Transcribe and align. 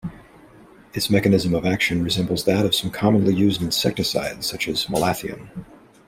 Its 0.95 1.11
mechanism 1.11 1.53
of 1.53 1.63
action 1.63 2.03
resembles 2.03 2.45
that 2.45 2.65
of 2.65 2.73
some 2.73 2.89
commonly 2.89 3.35
used 3.35 3.61
insecticides, 3.61 4.47
such 4.47 4.67
as 4.67 4.87
malathion. 4.87 5.47